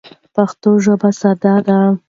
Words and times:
پښتو 0.35 0.69
ژبه 0.83 1.09
ساده 1.19 1.55
ده. 1.65 1.79